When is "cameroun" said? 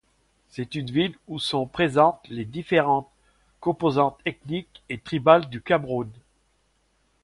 5.61-6.09